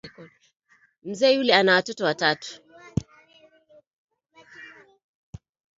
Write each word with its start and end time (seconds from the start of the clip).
Mzee 1.03 1.33
yule 1.33 1.55
ana 1.55 1.73
watoto 1.73 2.05
watatu 2.05 2.61